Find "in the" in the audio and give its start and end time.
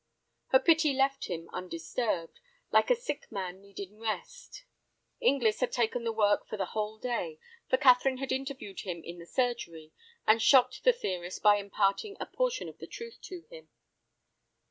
9.03-9.27